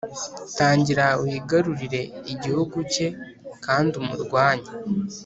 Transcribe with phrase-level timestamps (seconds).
[0.57, 2.01] tangira wigarurire
[2.33, 3.07] igihugu cye
[3.65, 4.69] kandi umurwanye